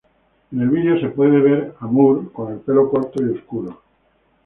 En 0.51 0.59
el 0.59 0.67
video 0.71 0.99
se 0.99 1.09
puede 1.09 1.73
a 1.79 1.85
Moore 1.85 2.27
con 2.33 2.51
el 2.51 2.57
pelo 2.57 2.89
corto 2.89 3.21
y 3.23 3.37
oscuro. 3.37 3.79